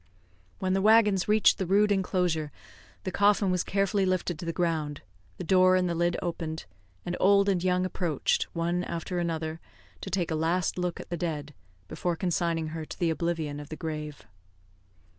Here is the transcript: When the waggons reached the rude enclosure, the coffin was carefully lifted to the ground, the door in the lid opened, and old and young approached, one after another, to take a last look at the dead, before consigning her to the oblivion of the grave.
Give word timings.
When 0.57 0.73
the 0.73 0.81
waggons 0.81 1.27
reached 1.27 1.59
the 1.59 1.67
rude 1.67 1.91
enclosure, 1.91 2.51
the 3.03 3.11
coffin 3.11 3.51
was 3.51 3.63
carefully 3.63 4.03
lifted 4.03 4.39
to 4.39 4.45
the 4.47 4.51
ground, 4.51 5.03
the 5.37 5.43
door 5.43 5.75
in 5.75 5.85
the 5.85 5.93
lid 5.93 6.17
opened, 6.23 6.65
and 7.05 7.15
old 7.19 7.47
and 7.47 7.63
young 7.63 7.85
approached, 7.85 8.47
one 8.53 8.83
after 8.83 9.19
another, 9.19 9.59
to 10.01 10.09
take 10.09 10.31
a 10.31 10.35
last 10.35 10.79
look 10.79 10.99
at 10.99 11.09
the 11.11 11.17
dead, 11.17 11.53
before 11.87 12.15
consigning 12.15 12.69
her 12.69 12.83
to 12.83 12.97
the 12.97 13.11
oblivion 13.11 13.59
of 13.59 13.69
the 13.69 13.75
grave. 13.75 14.23